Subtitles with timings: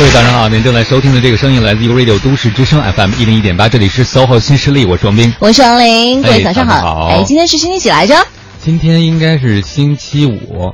[0.00, 8.14] 各位早上好，您正在收听的这个声音来自于 Radio 都市之声 FM 一零一点八，这里是 SOHO 新势力，我是王斌，我是王琳，各位哎早上好哎，今天是星期几来着？
[8.64, 10.72] 今天应该是星期五，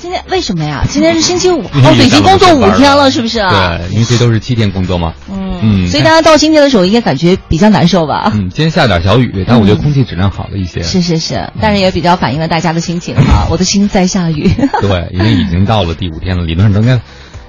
[0.00, 0.86] 今天为什么呀？
[0.88, 3.76] 今天是星期五， 哦，已经工作五天了，是不是啊？
[3.76, 5.12] 对，因为这都是七天工作嘛。
[5.30, 8.32] 嗯嗯所以大家到今天的时候，应该感觉比较难受吧？
[8.34, 10.82] 嗯，今天下点小雨，但我觉得空气质量好了一些。
[10.82, 13.48] 是是是，但是也比较反映了大家的心情哈。
[13.50, 14.50] 我的心在下雨。
[14.80, 16.98] 对，因为已经到了第五天了，理论上都应该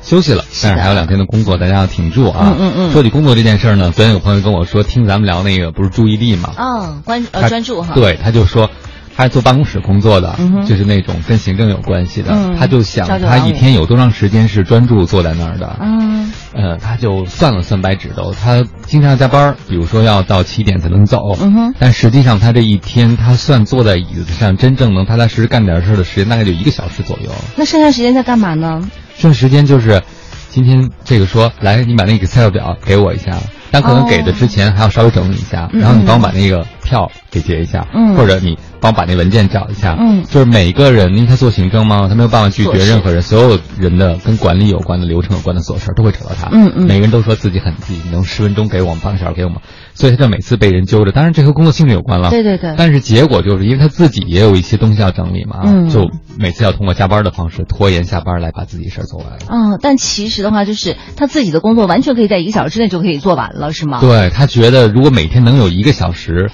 [0.03, 2.55] 休息了，但是还有两天的工作，大家要挺住啊。
[2.57, 8.69] 嗯嗯嗯说起工作这件事儿呢，昨天有朋友跟我说，听咱们聊那个不是注意力嘛，嗯，关呃专注哈。，对，他就说。
[9.15, 12.31] 他是做办公室工作的，嗯就是那种跟行政有关系的。
[12.33, 15.77] 嗯他就想，他一天有多长时间是专注坐在那儿的？
[15.81, 21.37] 嗯呃，他就算了算白纸头，他经常加班，比如说要到七点才能走。
[21.79, 27.31] 但实际上他这一天，他算坐在椅子上真正能踏踏实实干点事儿的时间，大概就一个小时左右。
[27.55, 28.81] 那剩下时间在干嘛呢？
[29.17, 30.01] 剩时间就是，
[30.49, 33.37] 今天这个说，来，你把那个 Excel 表给我一下，
[33.71, 38.15] 但可能给的之前还要稍微整理一下，嗯然后你帮我把那个票给结一下，嗯。
[38.15, 40.23] 或者你帮我把那文件找一下，嗯。
[40.23, 46.85] 就是每个人，因为他做行政嘛，他没有办法拒绝任何人，所有人的跟管理有关的流程有关的琐事儿都会找到他，嗯嗯。
[46.85, 49.59] 每个人都说自己很急，你能十分钟给我们，半个小时给我们，
[49.93, 52.75] 所以他就每次被人揪着，当然这和工作性质有关了，对对对。
[52.77, 55.89] 但是结果就是因为他自己也有一些东西要整理嘛，嗯。
[55.89, 59.27] 就每次要通过加班的方式拖延下班来把自己事儿做完。
[59.47, 63.99] 嗯，但其实的话，就是他自己的工作完全可以在一个小时之内就可以做完了，是吗？
[64.01, 66.49] 对他觉得，如果每天能有一个小时，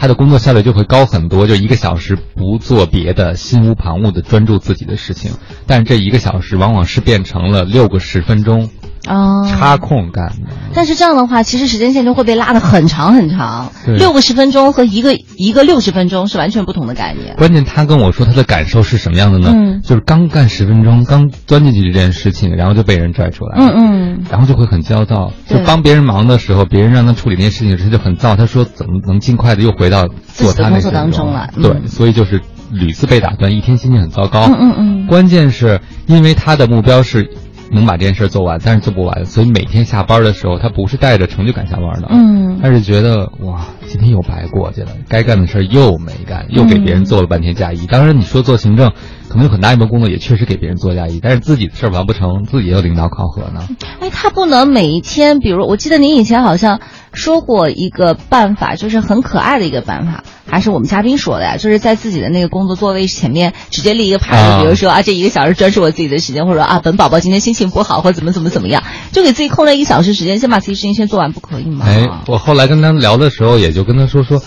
[0.00, 5.32] 他的工作效率就会高很多，就一个小时不做别的，心无旁骛的专注自己的事情。
[5.66, 8.70] 但这一个小时往往是变成了六个十分钟
[9.06, 10.52] 啊，插空干的。
[10.74, 17.34] 但是这样的话，其实时间线就会被拉得很长很长，六个十分钟和一个一个六十分钟是完全不同的概念。
[17.36, 19.52] 关键他跟我说他的感受是什么样的呢？
[19.54, 23.56] 嗯就是刚干十分钟，刚钻进去这件事情，然后就被人拽出来。
[23.58, 28.36] 嗯嗯，然后就会很焦躁，就帮别人忙的时候，别人让他处理那些事情时，他就很躁。
[28.36, 34.44] 他说怎么能尽快的又回到做他那工作当中了嗯对，所以就是屡次被打断，一天心情很糟糕。
[34.46, 37.30] 嗯嗯嗯关键是因为他的目标是
[37.70, 47.86] 能把这件事做完，但是做不完，所以每天下班的时候，他不是带着成就感下班的，嗯他是觉得哇，今天又白过去了，该干的事儿又没干，又给别人做了半天嫁衣。
[47.86, 48.92] 当然，你说做行政，
[49.28, 53.66] 可能有很大一部分工作也确实给别人做嫁衣，但是自己的事儿完不成，自己也有领导考核呢。
[54.00, 56.80] 哎，他不能每一天，比如我记得您以前好像
[57.12, 68.82] 说过一个办法，就是很可爱的一个办法，还是我们嘉宾说的呀，就是在自己的那个工作座位前面直接立一个牌子，啊比如说啊，这一个小时专是我自己的时间，或者说啊，本宝宝今天心情不好，或者怎么怎么怎么样，
[69.12, 71.84] 就给自己空了一个小时时间，先把自己事情先做完，不可以吗？
[71.86, 74.40] 哎，我后来跟他聊的时候，也就跟他说说，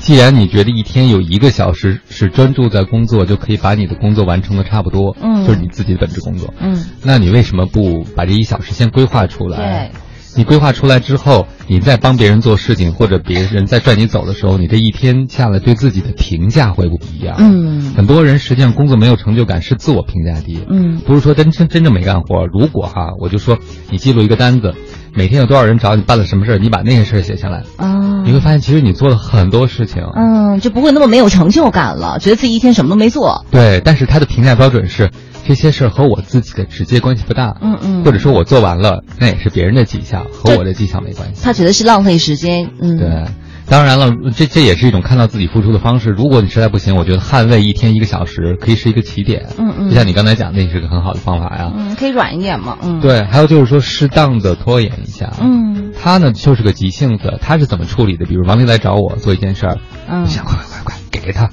[0.00, 9.56] 既然你觉得一天有一个小时是专注在工作，就可以把你的工作完成的差不多，嗯就是你自己的本职工作，嗯，那你为什么不把这一小时先规划出来？
[9.56, 10.00] 对。
[10.36, 17.36] 你规划出来之后，你再帮别人做事情，或者别人在拽你走的时候，你这一天下来对自己的评价会不一样。
[17.38, 20.64] 嗯很多人实际上工作没有成就感，是自我评价低。
[20.68, 22.46] 嗯不是说真真真正没干活。
[22.46, 23.58] 如果哈，我就说
[23.90, 24.74] 你记录一个单子，
[25.14, 30.04] 每天有多少人找你办了什么事儿，你把那些事儿写下来，啊，你会发现其实你做了很多事情。
[30.14, 33.44] 嗯，就不会那么没有成就感了，觉得自己一天什么都没做。
[33.50, 35.10] 对，但是他的评价标准是
[35.50, 37.56] 这些事儿和我自己的直接关系不大。
[37.60, 41.42] 嗯嗯或者说我做完了，那也是别人的绩效，和我的绩效没关系。
[41.42, 42.70] 他觉得是浪费时间。
[42.80, 43.24] 嗯，对。
[43.66, 46.10] 当然了，这这也是一种看到自己付出的方式。
[46.10, 49.46] 如果你实在不行，我觉得捍卫一天一个小时可以是一个起点。
[49.58, 51.72] 嗯嗯就像你刚才讲，那是个很好的方法呀。
[51.76, 52.78] 嗯，可以软一点嘛。
[52.80, 55.32] 嗯，，对，还有就是说适当的拖延一下。
[55.40, 58.24] 嗯他呢就是个急性子，他是怎么处理的？
[58.24, 59.78] 比如王丽来找我做一件事儿，
[60.08, 61.50] 嗯我想快快快快给给他，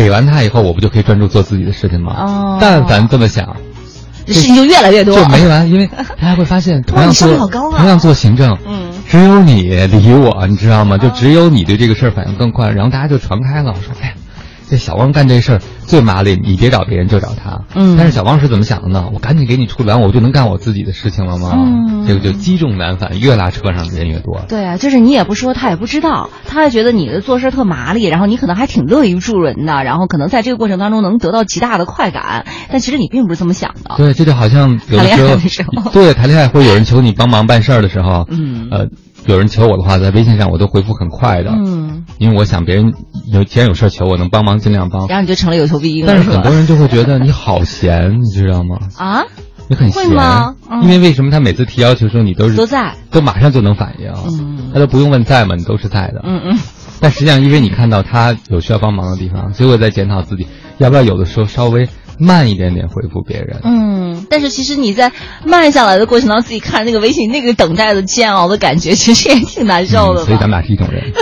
[0.00, 2.14] 给完他以后，我不就可以专注做自己的事情吗？
[2.16, 3.54] 哦但凡这么想，
[4.26, 5.14] 事情就越来越多。
[5.14, 5.86] 就没完，因为
[6.18, 10.96] 大家会发现，同样做同样做行政，嗯，只有你理我，你知道吗？
[10.96, 13.74] 就只有你对这个事儿反应更快，然后大家就传开了。
[13.76, 14.14] 我说，哎呀，
[14.70, 17.62] 这小汪干这事儿最麻利，你别找别人，就找他。
[17.74, 19.10] 嗯但是小汪是怎么想的呢？
[19.12, 21.52] 我赶紧给你处理完，我就能干我自己的事情了吗？
[21.56, 24.40] 嗯这个就积重难返，越拉车上的人越多。
[24.48, 33.96] 对啊，就是你也不说，他也不知道，他还觉得你的做事特麻利，然后你可能还挺乐于助人的，然后可能在这个过程当中能得到极大的快感，但其实你并不是这么想的。
[33.96, 38.86] 对，这就好像有的时候，时候对谈恋爱会有人求你帮忙办事儿的时候，嗯呃，
[39.30, 42.92] 有人求我的话，在微信上我都回复很快的，嗯，因为我想别人
[43.32, 45.06] 有既然有事儿求我，能帮忙尽量帮。
[45.06, 48.78] 然后你就成了有求必应了，但是很多人就会觉得你好闲， 你知道吗？
[48.96, 49.22] 啊？
[49.68, 50.08] 你很闲。
[50.08, 50.54] 会吗？
[50.68, 50.82] 嗯。
[50.82, 54.70] 因为为什么他每次提要求的时候，你都是都在，都马上就能反应，嗯。
[54.74, 55.54] 他都不用问在吗？
[55.56, 56.20] 你都是在的。
[56.24, 56.58] 嗯嗯，
[57.00, 60.46] 但实际上，因为你看到他有需要帮忙的地方，所以我在检讨自己，
[60.78, 61.88] 要不要有的时候稍微
[62.18, 63.60] 慢一点点回复别人。
[63.62, 65.10] 嗯，嗯，但是其实你在
[65.44, 70.26] 慢下来的过程当中，自己看那个微信，那个等待的煎熬的感觉，其实也挺难受的、嗯。
[70.26, 71.12] 所以咱们俩是一种人。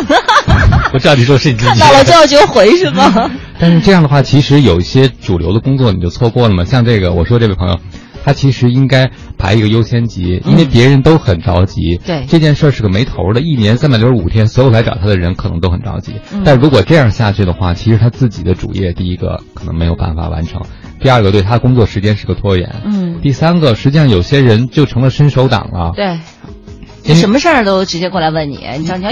[0.93, 3.31] 我知道你说是你看到了就要就回是吗？
[3.59, 6.65] 但是这样的话，其实有一些主流的工作你就错过了嘛。
[6.65, 7.79] 像这个，我说这位朋友。
[8.25, 11.99] 他其实应该排一个优先级，因为别人都很着急。
[12.05, 16.15] 对这件事儿是个没头的，一年三百六十五天，所有来找他的人可能都很着急。
[16.45, 20.63] 但如果这样下去的话，其实他自己的主业，第一个可能没有办法完成，
[21.01, 22.83] 第二个对他工作时间是个拖延。
[22.85, 25.93] 嗯，第三个，实际上有些人就成了伸手党了。
[25.95, 26.19] 对。
[27.05, 28.57] 你什么事儿都直接过来问你，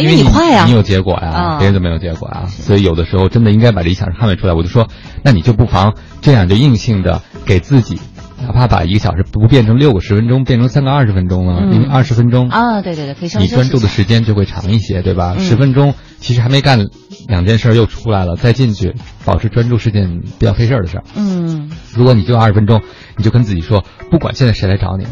[0.01, 4.53] 因为你快呀，你有结果呀，别人就没有结果啊，所以有的时候真的应该把理想捍卫出来。
[4.53, 4.87] 我就说，
[5.23, 7.99] 那你就不妨这样，就硬性的给自己。
[8.41, 15.37] 哪怕把一个小时不变成六个十分钟，变成三个二十分钟了，因为二十分钟啊，对对对，可以你专注的时间就会长一些，对吧？
[15.39, 16.87] 十分钟其实还没干
[17.29, 18.95] 两件事又出来了，再进去
[19.25, 21.05] 保持专注是件比较费事儿的事儿。
[21.17, 22.83] 嗯，如果你就二十分钟，
[23.17, 25.07] 你就跟自己说，不管现在谁来找你，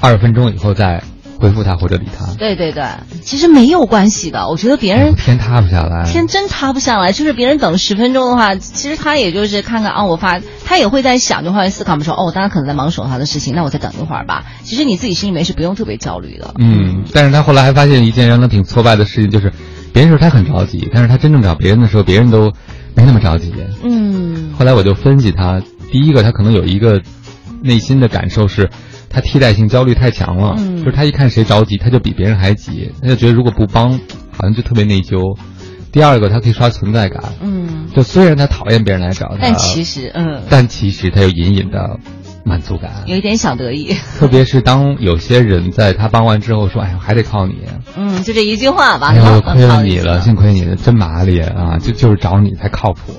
[0.00, 1.02] 二十分钟以后再。
[1.38, 2.84] 回复他或者理他，对对对，
[3.22, 4.48] 其实没有关系的。
[4.48, 7.12] 我觉得别人天塌不下来，天真塌不下来。
[7.12, 14.44] 就是别人等十分钟的话，其实他也就是看看啊，我发，他也会在想，就换位思考，说哦，大家可能在忙手上的事情，那我再等一会儿吧。
[14.64, 16.54] 其实你自己心里面是不用特别焦虑的。
[16.58, 19.52] 嗯，但是他后来还发现一件让他挺挫败的事情，就是
[19.92, 22.52] 别人说他很着急，但是他真正找别人的时候，别人都
[22.96, 23.54] 没那么着急。
[23.84, 25.62] 嗯，后来我就分析他，
[25.92, 27.00] 第一个他可能有一个
[27.62, 28.70] 内心的感受是。
[29.18, 33.90] 他替代性焦虑太强了，嗯，就是他一看谁着急，他就比别人还急，他就觉得如果不帮，
[34.30, 35.36] 好像就特别内疚。
[35.90, 41.98] 第二个，他可以刷存在感，嗯，就虽然他讨厌别人来找他，但其实，嗯，但其实他有隐隐的
[42.44, 43.96] 满足感，有一点小得意。
[44.20, 47.56] 特别是当有些人在他帮完之后说：“哎呀，还得靠你。”
[47.98, 49.08] 嗯，就这一句话吧。
[49.08, 51.76] 哎呦，亏了你了，幸亏你真麻利啊！
[51.78, 53.12] 就就是找你才靠谱。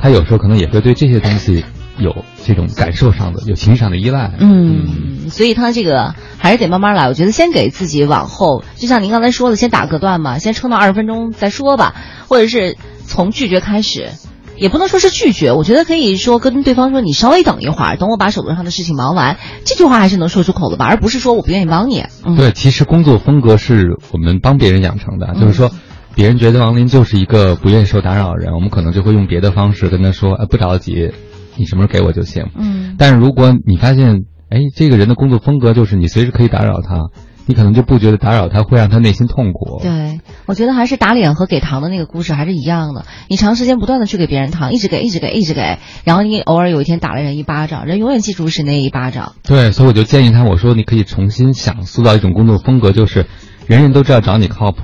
[0.00, 1.64] 他有时候可能也会对这些东西。
[1.98, 7.08] 有这种感受上的、有情绪上的依赖，嗯，所以他这个还是得慢慢来。
[7.08, 11.94] 我觉得先给自己往后，就像您刚才说的，先打个段嘛，先撑到二十分钟再说吧，
[12.28, 12.76] 或者是
[13.06, 14.10] 从拒绝开始，
[14.56, 22.04] 也不能说是拒绝，我觉得可以说跟对方说：“你稍微等一会儿，等我把手头上的事情忙完。”这句话还是能说出口的吧，而不是说我不愿意帮你。
[22.24, 25.70] 嗯、对，其实工作风格是我们帮别人养成的，就是说，
[26.14, 31.12] 别人觉得王林就是一个不愿意受打扰的人，我们可能就会用别的方式跟他说：“哎，不着急。”
[31.56, 37.10] 你什么时候给我就行，嗯，但是如果你发现，哎，这个人的工作风格就是你随时可以打扰他，
[37.46, 39.80] 你可能就不觉得打扰他会让他内心痛苦。
[39.82, 43.04] 对，我觉得还是打脸和给糖的那个故事还是一样的。
[43.28, 49.34] 你长时间不断的去给别人糖，一直给，一直给，一直给，然后你偶尔有一天打了人一巴掌，人永远记住是那一巴掌。
[49.42, 53.26] 对，所以我就建议他，我说你可以重新想塑造一种工作风格，就是
[53.66, 54.82] 人人都知道找你靠谱。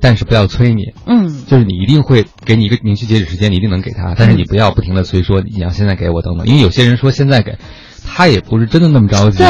[0.00, 4.14] 但是不要催你，嗯，就是你一定会给你一个明确截止时间，你一定能给他。
[4.16, 7.58] 但是你不要不停的催，说你要现在给我等等，因为有些人说现在给，
[8.06, 9.42] 他也不是真的那么着急，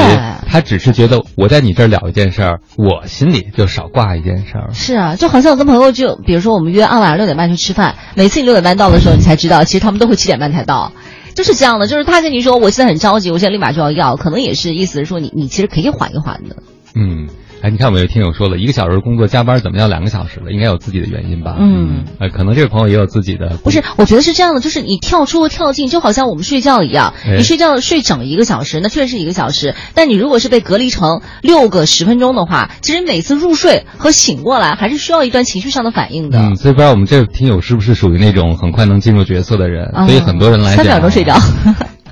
[0.47, 4.71] 他只是觉得我在你这儿了一件事儿，我心里就少挂一件事儿。
[4.73, 10.93] 是啊，就好像我跟朋友就，比如说我们约按晚上六点半去吃饭，每次你六点半到的时候，你才知道，其实他们都会七点半才到，
[11.35, 11.87] 就是这样的。
[11.87, 16.57] 就是他跟你说我现在很着急，我现在立马就要要，可能也是意思是说你你其实可以缓一缓的。
[16.95, 17.29] 嗯。
[17.61, 20.53] 哎，你看，我们有听友说了一个小时工作加班，怎么要两个小时了？
[20.53, 21.57] 应该有自己的原因吧？
[21.59, 23.59] 嗯，呃，可能这位朋友也有自己的。
[23.65, 29.75] 不是，我觉得是这样的，就是你跳出和跳进，就好像我们睡觉一样，你睡觉睡整一个小时，那确实是一个小时。
[29.95, 36.39] 但你如果是被隔离成六个十分钟的话，其实每次入睡和醒过来还是需要一段情绪上的反应的。
[36.39, 39.93] 嗯，所以不知道我们这位听友是不是属于那种很快能进入角色的人？
[40.07, 41.37] 所以很多人来三秒钟睡着，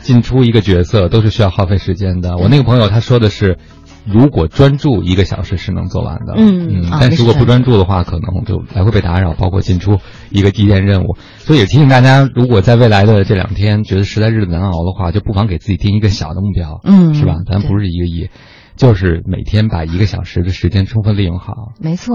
[0.02, 2.36] 进出一个角色都是需要耗费时间的。
[2.36, 3.58] 我那个朋友他说的是。
[4.06, 9.98] 如果专注一个小时是能做完的，嗯嗯，但是如果不专注的话，可能就来回被打扰，包括进出
[10.30, 11.16] 一个地点任务。
[11.38, 17.34] 所以也提醒大家，如果在未来的这两天觉得实在日子难熬的话，就不妨给自己定一个小的目标，嗯，是吧？
[17.50, 18.30] 咱不是一个亿，
[18.76, 21.72] 就是每天把一个小时的时间充分利用好。
[21.80, 22.14] 没错。